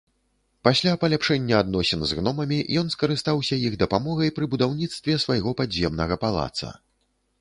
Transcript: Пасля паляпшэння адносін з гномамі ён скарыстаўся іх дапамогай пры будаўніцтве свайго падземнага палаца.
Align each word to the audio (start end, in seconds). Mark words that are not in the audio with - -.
Пасля 0.67 0.93
паляпшэння 1.03 1.59
адносін 1.65 2.01
з 2.11 2.17
гномамі 2.19 2.59
ён 2.83 2.89
скарыстаўся 2.95 3.61
іх 3.67 3.77
дапамогай 3.83 4.33
пры 4.39 4.45
будаўніцтве 4.55 5.21
свайго 5.25 5.49
падземнага 5.61 6.15
палаца. 6.25 6.77